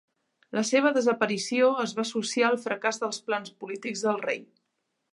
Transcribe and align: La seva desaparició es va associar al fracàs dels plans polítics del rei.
La 0.59 0.63
seva 0.69 0.91
desaparició 0.95 1.69
es 1.85 1.95
va 1.99 2.05
associar 2.09 2.49
al 2.51 2.59
fracàs 2.65 3.01
dels 3.05 3.23
plans 3.31 3.57
polítics 3.63 4.07
del 4.09 4.23
rei. 4.29 4.47